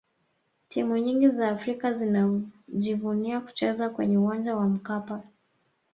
timu 0.67 0.97
nyingi 0.97 1.29
za 1.29 1.49
afrika 1.49 1.93
zinajivunia 1.93 3.41
kucheza 3.41 3.89
kwenye 3.89 4.17
uwanja 4.17 4.55
wa 4.55 4.69
mkapa 4.69 5.23